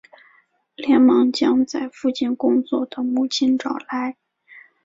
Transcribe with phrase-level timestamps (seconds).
[0.73, 4.17] 连忙将在附近工作的母亲找来